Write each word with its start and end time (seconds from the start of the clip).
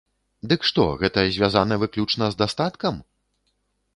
Дык 0.51 0.61
што, 0.69 0.85
гэта 1.01 1.25
звязана 1.35 1.77
выключна 1.83 2.25
з 2.31 2.35
дастаткам? 2.41 2.95